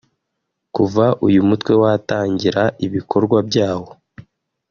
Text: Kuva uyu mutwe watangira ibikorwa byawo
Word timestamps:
Kuva 0.75 1.05
uyu 1.27 1.41
mutwe 1.49 1.71
watangira 1.81 2.63
ibikorwa 2.85 3.37
byawo 3.47 3.89